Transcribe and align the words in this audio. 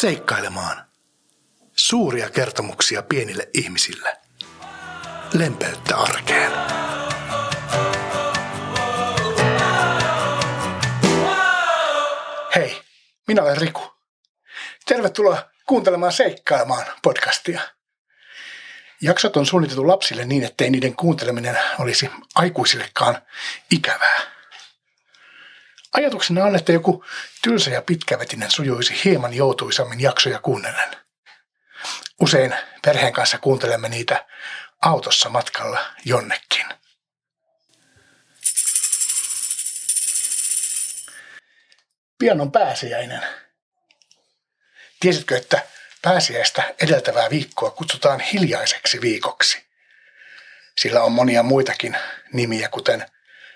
Seikkailemaan. 0.00 0.84
Suuria 1.76 2.30
kertomuksia 2.30 3.02
pienille 3.02 3.48
ihmisille. 3.54 4.16
Lempeyttä 5.32 5.96
arkeen. 5.96 6.52
Hei, 12.54 12.82
minä 13.26 13.42
olen 13.42 13.56
Riku. 13.56 13.82
Tervetuloa 14.86 15.50
kuuntelemaan 15.66 16.12
Seikkailemaan 16.12 16.86
podcastia. 17.02 17.60
Jaksot 19.00 19.36
on 19.36 19.46
suunniteltu 19.46 19.88
lapsille 19.88 20.24
niin, 20.24 20.44
ettei 20.44 20.70
niiden 20.70 20.96
kuunteleminen 20.96 21.58
olisi 21.78 22.10
aikuisillekaan 22.34 23.18
ikävää. 23.70 24.39
Ajatuksena 25.92 26.44
on, 26.44 26.56
että 26.56 26.72
joku 26.72 27.04
tylsä 27.42 27.70
ja 27.70 27.82
pitkävetinen 27.82 28.50
sujuisi 28.50 29.04
hieman 29.04 29.34
joutuisammin 29.34 30.00
jaksoja 30.00 30.38
kuunnellen. 30.38 30.96
Usein 32.20 32.54
perheen 32.84 33.12
kanssa 33.12 33.38
kuuntelemme 33.38 33.88
niitä 33.88 34.26
autossa 34.80 35.28
matkalla 35.28 35.86
jonnekin. 36.04 36.66
Pian 42.18 42.40
on 42.40 42.52
pääsiäinen. 42.52 43.22
Tiesitkö, 45.00 45.36
että 45.36 45.66
pääsiäistä 46.02 46.74
edeltävää 46.82 47.30
viikkoa 47.30 47.70
kutsutaan 47.70 48.20
hiljaiseksi 48.20 49.00
viikoksi? 49.00 49.70
Sillä 50.78 51.02
on 51.02 51.12
monia 51.12 51.42
muitakin 51.42 51.96
nimiä, 52.32 52.68
kuten 52.68 53.06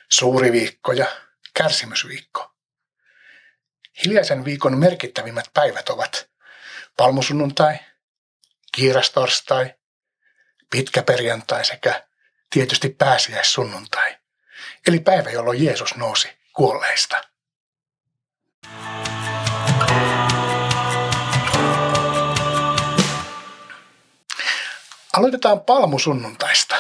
suuri 0.09 0.53
viikko 0.53 0.93
ja 0.93 1.07
kärsimysviikko. 1.55 2.55
Hiljaisen 4.05 4.45
viikon 4.45 4.79
merkittävimmät 4.79 5.51
päivät 5.55 5.89
ovat 5.89 6.31
palmusunnuntai, 6.97 7.79
kiirastorstai, 8.73 9.75
pitkä 10.71 11.03
perjantai 11.03 11.65
sekä 11.65 12.07
tietysti 12.51 12.89
pääsiäissunnuntai, 12.89 14.17
eli 14.87 15.01
päivä, 15.01 15.31
jolloin 15.31 15.65
Jeesus 15.65 15.97
nousi 15.97 16.29
kuolleista. 16.53 17.25
Aloitetaan 25.17 25.61
palmusunnuntaista. 25.61 26.77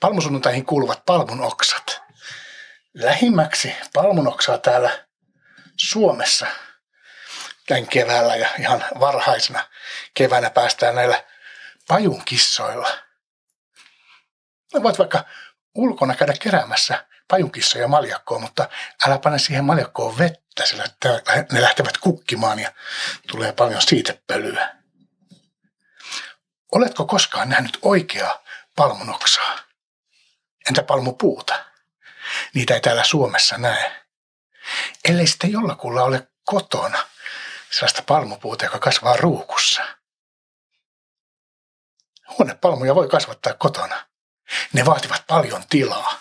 Palmusunnuntaihin 0.00 0.66
kuuluvat 0.66 1.06
palmun 1.06 1.40
oksat. 1.40 2.02
Lähimmäksi 2.94 3.76
palmunoksaa 3.92 4.58
täällä 4.58 5.06
Suomessa 5.76 6.46
tämän 7.66 7.86
keväällä 7.86 8.36
ja 8.36 8.48
ihan 8.58 8.84
varhaisena 9.00 9.66
keväänä 10.14 10.50
päästään 10.50 10.94
näillä 10.94 11.24
pajunkissoilla. 11.88 12.88
Voit 14.82 14.98
vaikka 14.98 15.24
ulkona 15.74 16.14
käydä 16.14 16.32
keräämässä 16.40 17.06
pajunkissoja 17.28 17.88
maljakkoon, 17.88 18.40
mutta 18.40 18.68
älä 19.06 19.18
pane 19.18 19.38
siihen 19.38 19.64
maljakkoon 19.64 20.18
vettä, 20.18 20.66
sillä 20.66 20.84
ne 21.52 21.62
lähtevät 21.62 21.98
kukkimaan 21.98 22.58
ja 22.58 22.72
tulee 23.30 23.52
paljon 23.52 23.82
siitepölyä. 23.82 24.76
Oletko 26.72 27.06
koskaan 27.06 27.48
nähnyt 27.48 27.78
oikeaa 27.82 28.42
palmunoksaa? 28.76 29.58
Entä 30.68 30.82
palmupuuta? 30.82 31.71
Niitä 32.54 32.74
ei 32.74 32.80
täällä 32.80 33.04
Suomessa 33.04 33.58
näe. 33.58 34.02
Ellei 35.08 35.26
sitten 35.26 35.52
jollakulla 35.52 36.02
ole 36.02 36.28
kotona 36.44 37.06
sellaista 37.70 38.02
palmupuuta, 38.02 38.64
joka 38.64 38.78
kasvaa 38.78 39.16
ruukussa. 39.16 39.82
Huonepalmuja 42.38 42.94
voi 42.94 43.08
kasvattaa 43.08 43.54
kotona. 43.54 44.06
Ne 44.72 44.84
vaativat 44.84 45.24
paljon 45.26 45.64
tilaa. 45.68 46.20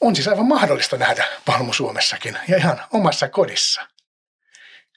On 0.00 0.16
siis 0.16 0.28
aivan 0.28 0.46
mahdollista 0.46 0.96
nähdä 0.96 1.28
palmu 1.44 1.72
Suomessakin 1.72 2.38
ja 2.48 2.56
ihan 2.56 2.84
omassa 2.92 3.28
kodissa. 3.28 3.86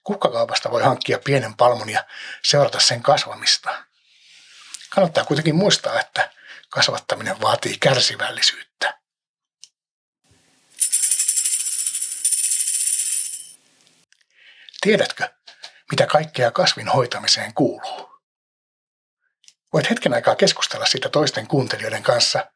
Kukkakaupasta 0.03 0.71
voi 0.71 0.83
hankkia 0.83 1.19
pienen 1.19 1.55
palmun 1.55 1.89
ja 1.89 2.05
seurata 2.44 2.79
sen 2.79 3.03
kasvamista. 3.03 3.83
Kannattaa 4.89 5.25
kuitenkin 5.25 5.55
muistaa, 5.55 5.99
että 5.99 6.29
kasvattaminen 6.69 7.41
vaatii 7.41 7.77
kärsivällisyyttä. 7.77 8.64
Tiedätkö, 14.85 15.29
mitä 15.91 16.07
kaikkea 16.07 16.51
kasvin 16.51 16.88
hoitamiseen 16.88 17.53
kuuluu? 17.53 18.22
Voit 19.73 19.90
hetken 19.90 20.13
aikaa 20.13 20.35
keskustella 20.35 20.85
siitä 20.85 21.09
toisten 21.09 21.47
kuuntelijoiden 21.47 22.03
kanssa, 22.03 22.51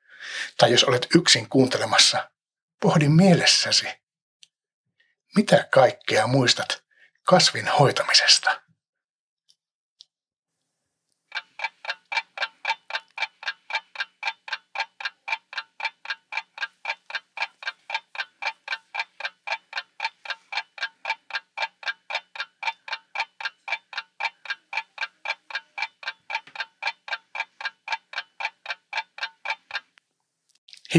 tai 0.58 0.72
jos 0.72 0.84
olet 0.84 1.08
yksin 1.16 1.50
kuuntelemassa, 1.50 2.30
pohdi 2.82 3.10
mielessäsi, 3.10 3.88
mitä 5.36 5.68
kaikkea 5.72 6.28
muistat 6.28 6.84
kasvin 7.24 7.68
hoitamisesta. 7.68 8.62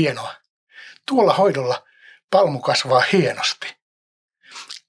Hienoa. 0.01 0.35
Tuolla 1.07 1.35
hoidolla 1.35 1.87
palmu 2.31 2.61
kasvaa 2.61 3.05
hienosti. 3.13 3.77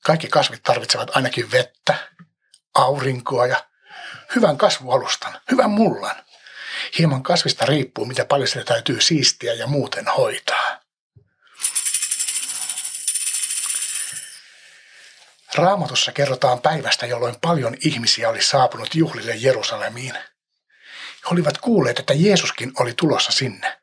Kaikki 0.03 0.27
kasvit 0.27 0.63
tarvitsevat 0.63 1.16
ainakin 1.16 1.51
vettä, 1.51 1.95
aurinkoa 2.75 3.47
ja 3.47 3.66
hyvän 4.35 4.57
kasvualustan, 4.57 5.41
hyvän 5.51 5.69
mullan. 5.69 6.16
Hieman 6.97 7.23
kasvista 7.23 7.66
riippuu, 7.66 8.05
mitä 8.05 8.25
paljon 8.25 8.47
sitä 8.47 8.63
täytyy 8.63 9.01
siistiä 9.01 9.53
ja 9.53 9.67
muuten 9.67 10.07
hoitaa. 10.07 10.81
Raamatussa 15.55 16.11
kerrotaan 16.11 16.61
päivästä, 16.61 17.05
jolloin 17.05 17.35
paljon 17.41 17.77
ihmisiä 17.85 18.29
oli 18.29 18.41
saapunut 18.41 18.95
juhlille 18.95 19.35
Jerusalemiin. 19.35 20.13
He 20.13 21.27
olivat 21.31 21.57
kuulleet, 21.57 22.00
että 22.00 22.13
Jeesuskin 22.13 22.71
oli 22.79 22.94
tulossa 22.94 23.31
sinne. 23.31 23.81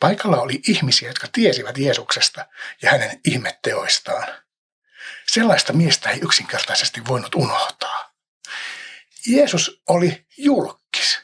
Paikalla 0.00 0.40
oli 0.40 0.60
ihmisiä, 0.68 1.08
jotka 1.08 1.28
tiesivät 1.32 1.78
Jeesuksesta 1.78 2.46
ja 2.82 2.90
hänen 2.90 3.20
ihmetteoistaan. 3.24 4.26
Sellaista 5.26 5.72
miestä 5.72 6.10
ei 6.10 6.20
yksinkertaisesti 6.22 7.06
voinut 7.08 7.34
unohtaa. 7.34 8.14
Jeesus 9.26 9.82
oli 9.88 10.26
julkis. 10.36 11.20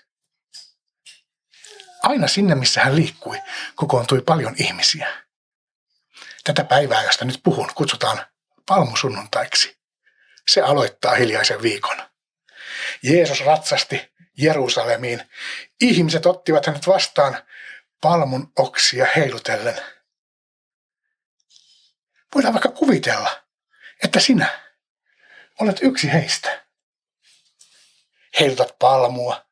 Aina 2.02 2.28
sinne, 2.28 2.54
missä 2.54 2.80
hän 2.80 2.96
liikkui, 2.96 3.42
kokoontui 3.74 4.20
paljon 4.20 4.54
ihmisiä. 4.58 5.12
Tätä 6.44 6.64
päivää, 6.64 7.04
josta 7.04 7.24
nyt 7.24 7.40
puhun, 7.42 7.70
kutsutaan 7.74 8.26
palmusunnuntaiksi. 8.66 9.78
Se 10.48 10.60
aloittaa 10.60 11.14
hiljaisen 11.14 11.62
viikon. 11.62 11.96
Jeesus 13.02 13.40
ratsasti 13.40 14.12
Jerusalemiin. 14.38 15.22
Ihmiset 15.80 16.26
ottivat 16.26 16.66
hänet 16.66 16.86
vastaan 16.86 17.38
palmun 18.02 18.52
oksia 18.58 19.06
heilutellen. 19.16 19.80
Voidaan 22.34 22.54
vaikka 22.54 22.68
kuvitella, 22.68 23.42
että 24.04 24.20
sinä 24.20 24.60
olet 25.60 25.78
yksi 25.82 26.12
heistä. 26.12 26.62
Heilutat 28.40 28.78
palmua, 28.78 29.46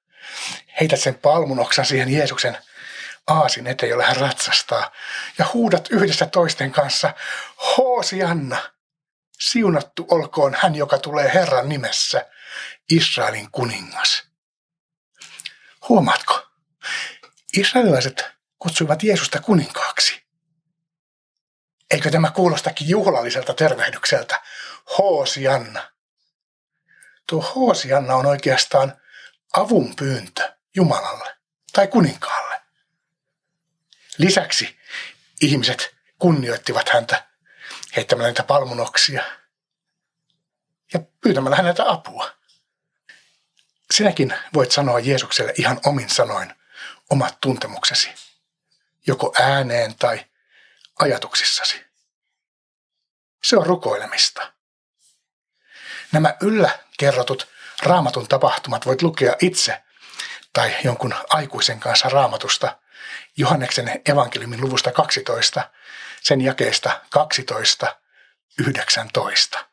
heität 0.80 1.00
sen 1.00 1.14
palmun 1.14 1.60
oksan 1.60 1.86
siihen 1.86 2.12
Jeesuksen 2.12 2.58
aasin 3.26 3.66
eteen, 3.66 3.90
jolle 3.90 4.04
hän 4.04 4.16
ratsastaa, 4.16 4.92
ja 5.38 5.46
huudat 5.54 5.88
yhdessä 5.90 6.26
toisten 6.26 6.72
kanssa, 6.72 7.14
Hoosianna, 7.76 8.70
siunattu 9.38 10.06
olkoon 10.10 10.56
hän, 10.62 10.74
joka 10.74 10.98
tulee 10.98 11.34
Herran 11.34 11.68
nimessä, 11.68 12.26
Israelin 12.90 13.50
kuningas. 13.50 14.22
Huomaatko? 15.88 16.46
Israelilaiset 17.56 18.39
kutsuivat 18.60 19.02
Jeesusta 19.02 19.40
kuninkaaksi. 19.40 20.22
Eikö 21.90 22.10
tämä 22.10 22.30
kuulostakin 22.30 22.88
juhlalliselta 22.88 23.54
tervehdykseltä? 23.54 24.42
Hoosianna. 24.98 25.90
Tuo 27.26 27.42
Hoosianna 27.42 28.14
on 28.14 28.26
oikeastaan 28.26 29.00
avun 29.52 29.96
pyyntö 29.96 30.56
Jumalalle 30.76 31.36
tai 31.72 31.86
kuninkaalle. 31.86 32.62
Lisäksi 34.18 34.78
ihmiset 35.40 35.96
kunnioittivat 36.18 36.88
häntä 36.88 37.28
heittämällä 37.96 38.28
niitä 38.28 38.42
palmunoksia. 38.42 39.22
ja 40.92 41.00
pyytämällä 41.20 41.56
häneltä 41.56 41.90
apua. 41.90 42.32
Sinäkin 43.90 44.34
voit 44.54 44.72
sanoa 44.72 44.98
Jeesukselle 44.98 45.54
ihan 45.56 45.80
omin 45.86 46.10
sanoin 46.10 46.54
omat 47.10 47.40
tuntemuksesi, 47.40 48.10
joko 49.10 49.32
ääneen 49.40 49.94
tai 49.94 50.26
ajatuksissasi. 50.98 51.84
Se 53.42 53.56
on 53.56 53.66
rukoilemista. 53.66 54.52
Nämä 56.12 56.34
yllä 56.40 56.78
kerrotut 56.98 57.48
raamatun 57.82 58.28
tapahtumat 58.28 58.86
voit 58.86 59.02
lukea 59.02 59.34
itse 59.40 59.82
tai 60.52 60.76
jonkun 60.84 61.14
aikuisen 61.28 61.80
kanssa 61.80 62.08
raamatusta 62.08 62.78
Johanneksen 63.36 64.00
evankeliumin 64.06 64.60
luvusta 64.60 64.92
12, 64.92 65.70
sen 66.22 66.40
jakeesta 66.40 67.00
12, 67.10 67.96
19. 68.58 69.66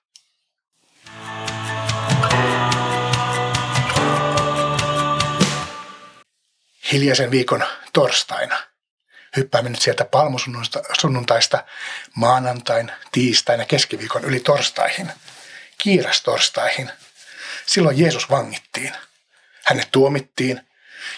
Hiljaisen 6.92 7.32
viikon 7.32 7.64
torstaina 7.94 8.77
hyppäämme 9.36 9.70
nyt 9.70 9.82
sieltä 9.82 10.06
palmusunnuntaista 10.06 11.64
maanantain, 12.16 12.92
tiistain 13.12 13.60
ja 13.60 13.66
keskiviikon 13.66 14.26
yli 14.26 14.40
torstaihin, 14.40 15.12
kiirastorstaihin. 15.78 16.92
Silloin 17.66 18.00
Jeesus 18.00 18.30
vangittiin. 18.30 18.94
Hänet 19.66 19.88
tuomittiin 19.92 20.62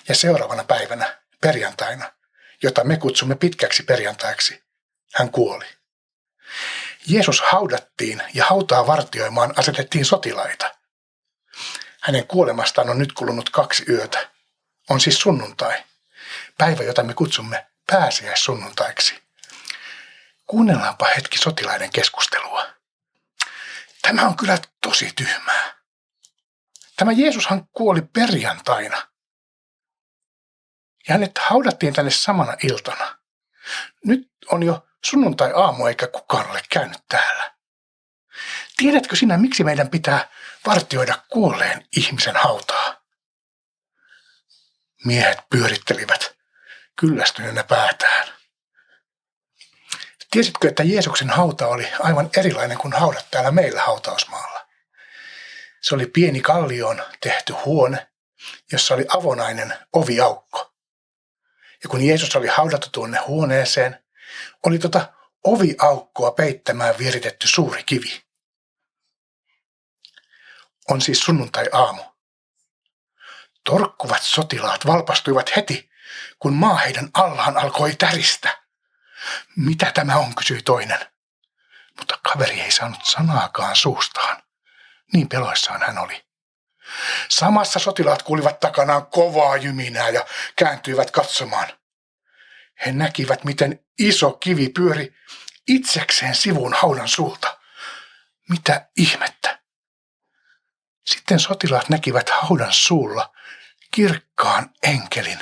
ja 0.07 0.15
seuraavana 0.15 0.63
päivänä, 0.63 1.17
perjantaina, 1.41 2.11
jota 2.63 2.83
me 2.83 2.97
kutsumme 2.97 3.35
pitkäksi 3.35 3.83
perjantaiksi, 3.83 4.63
hän 5.13 5.31
kuoli. 5.31 5.65
Jeesus 7.07 7.41
haudattiin 7.41 8.23
ja 8.33 8.45
hautaa 8.45 8.87
vartioimaan 8.87 9.53
asetettiin 9.55 10.05
sotilaita. 10.05 10.75
Hänen 12.01 12.27
kuolemastaan 12.27 12.89
on 12.89 12.97
nyt 12.97 13.13
kulunut 13.13 13.49
kaksi 13.49 13.83
yötä. 13.89 14.29
On 14.89 14.99
siis 14.99 15.19
sunnuntai, 15.19 15.83
päivä, 16.57 16.83
jota 16.83 17.03
me 17.03 17.13
kutsumme 17.13 17.67
pääsiäissunnuntaiksi. 17.91 19.23
Kuunnellaanpa 20.47 21.07
hetki 21.15 21.37
sotilaiden 21.37 21.89
keskustelua. 21.91 22.67
Tämä 24.01 24.27
on 24.27 24.37
kyllä 24.37 24.57
tosi 24.81 25.11
tyhmää. 25.15 25.73
Tämä 26.95 27.11
Jeesushan 27.11 27.67
kuoli 27.67 28.01
perjantaina. 28.01 29.07
Ja 31.07 31.13
hänet 31.13 31.37
haudattiin 31.37 31.93
tänne 31.93 32.11
samana 32.11 32.57
iltana. 32.63 33.19
Nyt 34.05 34.31
on 34.47 34.63
jo 34.63 34.87
sunnuntai-aamu 35.05 35.85
eikä 35.85 36.07
kukaan 36.07 36.51
ole 36.51 36.61
käynyt 36.69 37.01
täällä. 37.09 37.53
Tiedätkö 38.77 39.15
sinä, 39.15 39.37
miksi 39.37 39.63
meidän 39.63 39.89
pitää 39.89 40.29
vartioida 40.65 41.23
kuolleen 41.29 41.87
ihmisen 41.97 42.35
hautaa? 42.35 43.01
Miehet 45.05 45.39
pyörittelivät 45.49 46.38
kyllästyneenä 46.99 47.63
päätään. 47.63 48.27
Tiesitkö, 50.31 50.69
että 50.69 50.83
Jeesuksen 50.83 51.29
hauta 51.29 51.67
oli 51.67 51.87
aivan 51.99 52.29
erilainen 52.37 52.77
kuin 52.77 52.93
haudat 52.93 53.27
täällä 53.31 53.51
meillä 53.51 53.81
hautausmaalla? 53.81 54.67
Se 55.81 55.95
oli 55.95 56.05
pieni 56.05 56.41
kallioon 56.41 57.01
tehty 57.21 57.53
huone, 57.53 58.07
jossa 58.71 58.93
oli 58.93 59.05
avonainen 59.09 59.77
oviaukko. 59.93 60.73
Ja 61.83 61.89
kun 61.89 62.01
Jeesus 62.01 62.35
oli 62.35 62.47
haudattu 62.47 62.87
tuonne 62.91 63.19
huoneeseen, 63.27 64.03
oli 64.65 64.79
tota 64.79 65.13
oviaukkoa 65.43 66.31
peittämään 66.31 66.97
viritetty 66.97 67.47
suuri 67.47 67.83
kivi. 67.83 68.23
On 70.89 71.01
siis 71.01 71.19
sunnuntai-aamu. 71.19 72.03
Torkkuvat 73.63 74.21
sotilaat 74.21 74.85
valpastuivat 74.85 75.55
heti, 75.55 75.88
kun 76.39 76.53
maa 76.53 76.75
heidän 76.75 77.09
allaan 77.13 77.57
alkoi 77.57 77.95
täristä. 77.95 78.57
Mitä 79.55 79.91
tämä 79.91 80.15
on, 80.15 80.35
kysyi 80.35 80.61
toinen. 80.61 80.99
Mutta 81.97 82.19
kaveri 82.23 82.61
ei 82.61 82.71
saanut 82.71 83.05
sanaakaan 83.05 83.75
suustaan. 83.75 84.43
Niin 85.13 85.29
peloissaan 85.29 85.81
hän 85.81 85.97
oli. 85.97 86.25
Samassa 87.29 87.79
sotilaat 87.79 88.23
kuulivat 88.23 88.59
takanaan 88.59 89.05
kovaa 89.07 89.57
jyminää 89.57 90.09
ja 90.09 90.25
kääntyivät 90.55 91.11
katsomaan. 91.11 91.67
He 92.85 92.91
näkivät, 92.91 93.43
miten 93.43 93.85
iso 93.99 94.31
kivi 94.31 94.69
pyöri 94.69 95.15
itsekseen 95.67 96.35
sivun 96.35 96.73
haudan 96.73 97.07
suulta. 97.07 97.57
Mitä 98.49 98.89
ihmettä? 98.97 99.59
Sitten 101.05 101.39
sotilaat 101.39 101.89
näkivät 101.89 102.29
haudan 102.29 102.73
suulla 102.73 103.33
kirkkaan 103.91 104.69
enkelin, 104.83 105.39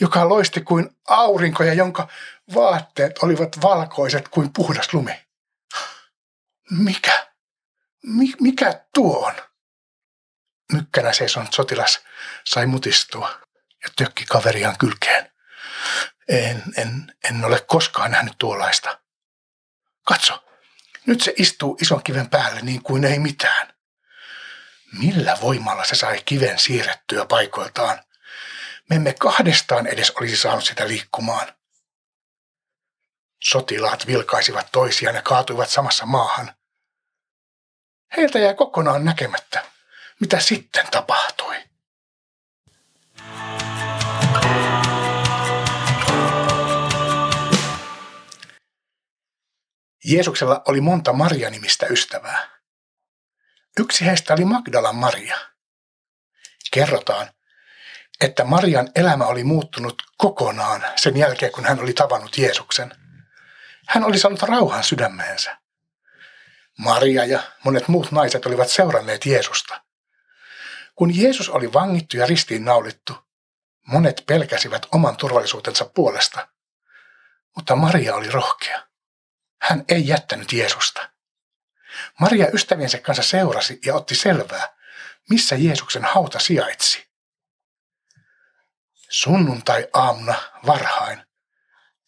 joka 0.00 0.28
loisti 0.28 0.60
kuin 0.60 0.96
aurinko 1.08 1.64
ja 1.64 1.74
jonka 1.74 2.08
vaatteet 2.54 3.18
olivat 3.18 3.62
valkoiset 3.62 4.28
kuin 4.28 4.52
puhdas 4.52 4.94
lumi. 4.94 5.26
Mikä? 6.70 7.26
Mi- 8.02 8.34
mikä 8.40 8.84
tuo 8.94 9.26
on? 9.26 9.34
Mykkänä 10.72 11.12
seisonut 11.12 11.52
sotilas 11.52 12.00
sai 12.44 12.66
mutistua 12.66 13.40
ja 13.82 13.88
tökki 13.96 14.24
kaveriaan 14.24 14.78
kylkeen. 14.78 15.32
En, 16.28 16.62
en, 16.76 17.14
en 17.30 17.44
ole 17.44 17.60
koskaan 17.60 18.10
nähnyt 18.10 18.34
tuollaista. 18.38 19.00
Katso, 20.04 20.44
nyt 21.06 21.20
se 21.20 21.34
istuu 21.36 21.78
ison 21.80 22.02
kiven 22.02 22.30
päälle 22.30 22.60
niin 22.60 22.82
kuin 22.82 23.04
ei 23.04 23.18
mitään. 23.18 23.74
Millä 24.98 25.36
voimalla 25.40 25.84
se 25.84 25.94
sai 25.94 26.22
kiven 26.24 26.58
siirrettyä 26.58 27.24
paikoiltaan? 27.26 28.04
Me 28.90 28.96
emme 28.96 29.14
kahdestaan 29.14 29.86
edes 29.86 30.10
olisi 30.10 30.36
saanut 30.36 30.64
sitä 30.64 30.88
liikkumaan. 30.88 31.52
Sotilaat 33.42 34.06
vilkaisivat 34.06 34.68
toisiaan 34.72 35.14
ja 35.16 35.22
kaatuivat 35.22 35.70
samassa 35.70 36.06
maahan. 36.06 36.54
Heiltä 38.16 38.38
jäi 38.38 38.54
kokonaan 38.54 39.04
näkemättä, 39.04 39.64
mitä 40.20 40.40
sitten 40.40 40.86
tapahtui. 40.90 41.56
Jeesuksella 50.04 50.62
oli 50.68 50.80
monta 50.80 51.12
Maria-nimistä 51.12 51.86
ystävää. 51.86 52.48
Yksi 53.78 54.06
heistä 54.06 54.34
oli 54.34 54.44
Magdalan 54.44 54.96
Maria. 54.96 55.38
Kerrotaan, 56.70 57.30
että 58.22 58.44
Marian 58.44 58.88
elämä 58.94 59.26
oli 59.26 59.44
muuttunut 59.44 60.02
kokonaan 60.16 60.84
sen 60.96 61.16
jälkeen, 61.16 61.52
kun 61.52 61.64
hän 61.64 61.80
oli 61.80 61.92
tavannut 61.92 62.38
Jeesuksen. 62.38 62.92
Hän 63.88 64.04
oli 64.04 64.18
saanut 64.18 64.42
rauhan 64.42 64.84
sydämeensä. 64.84 65.58
Maria 66.78 67.24
ja 67.24 67.42
monet 67.64 67.88
muut 67.88 68.12
naiset 68.12 68.46
olivat 68.46 68.68
seuranneet 68.68 69.26
Jeesusta. 69.26 69.82
Kun 70.94 71.16
Jeesus 71.16 71.48
oli 71.48 71.72
vangittu 71.72 72.16
ja 72.16 72.26
ristiin 72.26 72.64
naulittu, 72.64 73.16
monet 73.86 74.22
pelkäsivät 74.26 74.86
oman 74.92 75.16
turvallisuutensa 75.16 75.84
puolesta, 75.84 76.48
mutta 77.56 77.76
Maria 77.76 78.14
oli 78.14 78.30
rohkea. 78.30 78.82
Hän 79.60 79.84
ei 79.88 80.08
jättänyt 80.08 80.52
Jeesusta. 80.52 81.10
Maria 82.20 82.48
ystäviensä 82.52 82.98
kanssa 82.98 83.22
seurasi 83.22 83.80
ja 83.86 83.94
otti 83.94 84.14
selvää, 84.14 84.68
missä 85.30 85.56
Jeesuksen 85.56 86.04
hauta 86.04 86.38
sijaitsi. 86.38 87.11
Sunnuntai-aamuna 89.12 90.34
varhain 90.66 91.26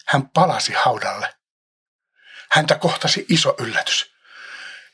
hän 0.06 0.28
palasi 0.28 0.73
haudalle. 0.73 1.34
Häntä 2.50 2.75
kohtasi 2.75 3.26
iso 3.28 3.54
yllätys. 3.58 4.14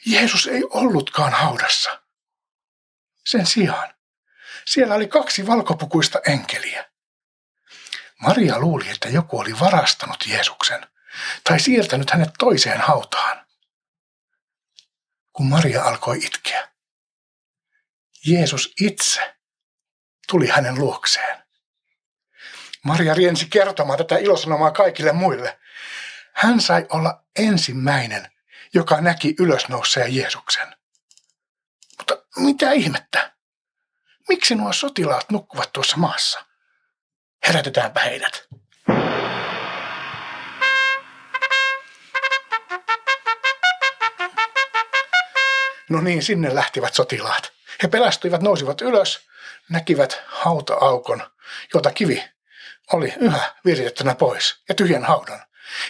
Jeesus 0.06 0.46
ei 0.46 0.62
ollutkaan 0.70 1.32
haudassa. 1.32 2.02
Sen 3.26 3.46
sijaan 3.46 3.94
siellä 4.66 4.94
oli 4.94 5.08
kaksi 5.08 5.46
valkopukuista 5.46 6.20
enkeliä. 6.26 6.90
Maria 8.20 8.58
luuli, 8.58 8.88
että 8.88 9.08
joku 9.08 9.38
oli 9.38 9.60
varastanut 9.60 10.26
Jeesuksen 10.26 10.86
tai 11.44 11.60
siirtänyt 11.60 12.10
hänet 12.10 12.30
toiseen 12.38 12.80
hautaan. 12.80 13.46
Kun 15.32 15.46
Maria 15.46 15.84
alkoi 15.84 16.18
itkeä, 16.18 16.68
Jeesus 18.26 18.72
itse 18.80 19.36
tuli 20.28 20.48
hänen 20.48 20.74
luokseen. 20.74 21.49
Maria 22.84 23.14
riensi 23.14 23.46
kertomaan 23.50 23.98
tätä 23.98 24.18
ilosanomaa 24.18 24.70
kaikille 24.70 25.12
muille. 25.12 25.58
Hän 26.32 26.60
sai 26.60 26.86
olla 26.88 27.24
ensimmäinen, 27.38 28.30
joka 28.74 29.00
näki 29.00 29.34
ylösnouseen 29.38 30.16
Jeesuksen. 30.16 30.76
Mutta 31.98 32.16
mitä 32.36 32.72
ihmettä? 32.72 33.32
Miksi 34.28 34.54
nuo 34.54 34.72
sotilaat 34.72 35.30
nukkuvat 35.30 35.72
tuossa 35.72 35.96
maassa? 35.96 36.44
Herätetäänpä 37.46 38.00
heidät. 38.00 38.46
No 45.90 46.00
niin, 46.00 46.22
sinne 46.22 46.54
lähtivät 46.54 46.94
sotilaat. 46.94 47.52
He 47.82 47.88
pelästyivät, 47.88 48.42
nousivat 48.42 48.80
ylös, 48.80 49.20
näkivät 49.68 50.22
hauta-aukon, 50.26 51.22
jota 51.74 51.90
kivi 51.90 52.24
oli 52.92 53.14
yhä 53.16 53.54
viritettynä 53.64 54.14
pois 54.14 54.62
ja 54.68 54.74
tyhjän 54.74 55.04
haudan. 55.04 55.42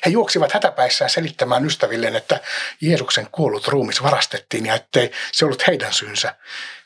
He 0.06 0.10
juoksivat 0.10 0.52
hätäpäissään 0.52 1.10
selittämään 1.10 1.64
ystävilleen, 1.64 2.16
että 2.16 2.40
Jeesuksen 2.80 3.28
kuollut 3.32 3.68
ruumis 3.68 4.02
varastettiin 4.02 4.66
ja 4.66 4.74
ettei 4.74 5.12
se 5.32 5.44
ollut 5.44 5.66
heidän 5.66 5.92
syynsä. 5.92 6.34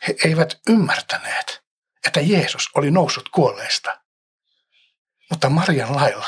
He 0.08 0.14
eivät 0.24 0.60
ymmärtäneet, 0.68 1.62
että 2.06 2.20
Jeesus 2.20 2.70
oli 2.74 2.90
noussut 2.90 3.28
kuolleista. 3.28 4.00
Mutta 5.30 5.48
Marian 5.48 5.96
lailla, 5.96 6.26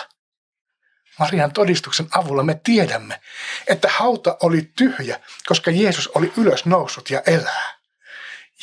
Marian 1.19 1.52
todistuksen 1.52 2.09
avulla 2.11 2.43
me 2.43 2.61
tiedämme, 2.64 3.21
että 3.66 3.88
hauta 3.88 4.37
oli 4.43 4.73
tyhjä, 4.76 5.21
koska 5.47 5.71
Jeesus 5.71 6.09
oli 6.09 6.33
ylös 6.37 6.64
noussut 6.64 7.11
ja 7.11 7.23
elää. 7.26 7.76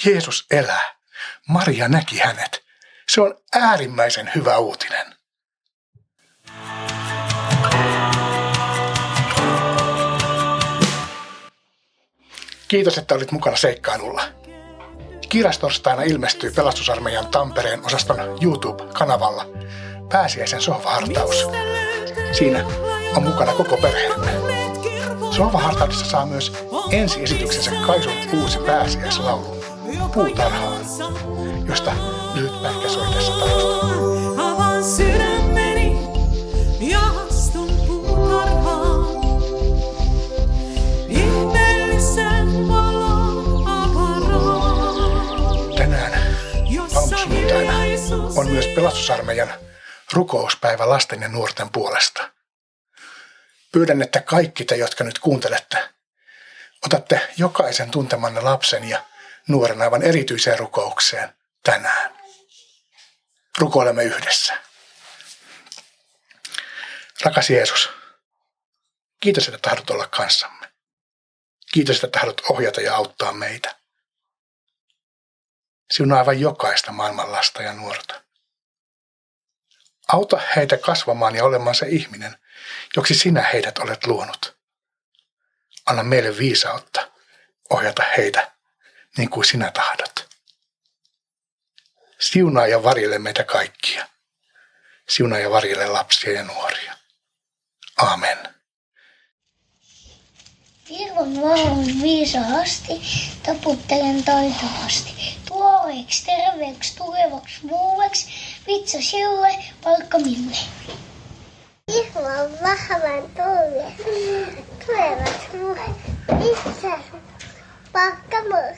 Jeesus 0.06 0.46
elää. 0.52 0.96
Maria 1.48 1.88
näki 1.88 2.20
hänet. 2.20 2.64
Se 3.10 3.22
on 3.22 3.42
äärimmäisen 3.54 4.32
hyvä 4.36 4.58
uutinen. 4.58 5.13
Kiitos, 12.68 12.98
että 12.98 13.16
olit 13.16 13.32
mukana 13.32 13.58
seikkailulla. 13.58 14.24
Kirastorstaina 15.30 16.04
ilmestyy 16.04 16.52
pelastusarmeijan 16.52 17.28
Tampereen 17.28 17.86
osaston 17.86 18.18
YouTube-kanavalla 18.42 19.46
pääsiäisen 20.12 20.62
sohvahartaus. 20.62 21.48
Siinä 22.32 22.66
on 23.16 23.24
mukana 23.24 23.54
koko 23.54 23.78
perheemme. 23.78 24.32
Sohvahartaudessa 25.32 26.06
saa 26.06 26.26
myös 26.26 26.54
ensi-esityksensä 26.92 27.72
Kaisun 27.88 28.14
uusi 28.42 28.60
pääsiäislaulu 28.60 29.64
Puutarhaan, 30.14 30.86
josta 31.68 31.92
myös 48.54 48.68
pelastusarmeijan 48.68 49.54
rukouspäivä 50.14 50.90
lasten 50.90 51.22
ja 51.22 51.28
nuorten 51.28 51.70
puolesta. 51.70 52.32
Pyydän, 53.72 54.02
että 54.02 54.22
kaikki 54.22 54.66
te, 54.66 54.76
jotka 54.76 55.04
nyt 55.04 55.20
kuuntelette, 55.20 55.90
otatte 56.86 57.34
jokaisen 57.38 57.92
tuntemanne 57.92 58.42
lapsen 58.42 58.90
ja 58.90 59.06
nuoren 59.48 59.82
aivan 59.82 60.04
erityiseen 60.04 60.60
rukoukseen 60.60 61.36
tänään. 61.64 62.18
Rukoilemme 63.58 64.04
yhdessä. 64.04 64.54
Rakas 67.22 67.50
Jeesus, 67.50 67.90
kiitos, 69.20 69.48
että 69.48 69.70
tahdot 69.70 69.90
olla 69.90 70.08
kanssamme. 70.08 70.72
Kiitos, 71.72 71.96
että 71.96 72.20
tahdot 72.20 72.42
ohjata 72.50 72.82
ja 72.82 72.96
auttaa 72.96 73.34
meitä. 73.34 73.76
Sinun 75.92 76.18
aivan 76.18 76.40
jokaista 76.40 76.92
maailman 76.92 77.32
lasta 77.32 77.64
ja 77.64 77.74
nuorta. 77.74 78.23
Auta 80.08 80.42
heitä 80.56 80.78
kasvamaan 80.78 81.36
ja 81.36 81.44
olemaan 81.44 81.76
se 81.76 81.86
ihminen, 81.90 82.38
joksi 82.96 83.16
sinä 83.16 83.42
heidät 83.42 83.78
olet 83.78 84.08
luonut. 84.08 84.58
Anna 85.86 86.04
meille 86.04 86.38
viisautta 86.38 87.12
ohjata 87.70 88.04
heitä 88.18 88.52
niin 89.18 89.30
kuin 89.30 89.46
sinä 89.46 89.72
tahdot. 89.72 90.30
Siunaa 92.20 92.68
ja 92.68 92.84
varjele 92.84 93.20
meitä 93.20 93.44
kaikkia. 93.44 94.08
Siunaa 95.10 95.40
ja 95.40 95.52
varjele 95.52 95.88
lapsia 95.88 96.34
ja 96.34 96.44
nuoria. 96.44 96.98
Amen. 97.98 98.38
Kirkon 100.98 101.42
valon 101.42 101.86
viisaasti, 102.02 103.02
taputtelen 103.44 104.24
taitavasti. 104.24 105.38
Tuoreeksi, 105.48 106.26
terveeksi, 106.26 106.96
tulevaksi, 106.96 107.60
muueksi, 107.64 108.28
vitsa 108.68 108.98
sille, 109.02 109.64
palkka 109.84 110.20
mille. 110.20 110.58
Kirkon 111.92 112.24
vahvan 112.64 113.24
tulle, 113.36 113.92
tulevaksi 114.86 115.58
muueksi, 115.58 115.92
vitsa, 116.40 117.00
palkka 117.92 118.42
mulle. 118.42 118.78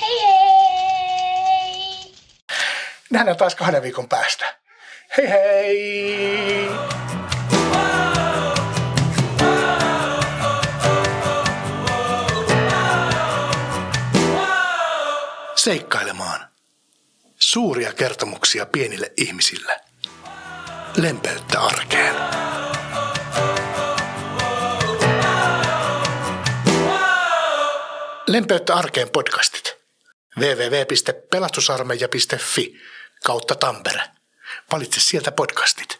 Hei 0.00 0.20
hei! 0.22 2.14
Nähdään 3.10 3.36
taas 3.36 3.54
kahden 3.54 3.82
viikon 3.82 4.08
päästä. 4.08 4.54
Hei 5.16 5.28
hei! 5.28 6.99
Seikkailemaan. 15.62 16.40
Suuria 17.38 17.92
kertomuksia 17.92 18.66
pienille 18.66 19.12
ihmisille. 19.16 19.80
Lempeyttä 20.96 21.60
arkeen. 21.60 22.14
Lempeyttä 28.26 28.74
arkeen 28.74 29.10
podcastit. 29.10 29.76
www.pelastusarmeija.fi 30.38 32.80
kautta 33.24 33.54
Tampere. 33.54 34.02
Valitse 34.72 35.00
sieltä 35.00 35.32
podcastit. 35.32 35.99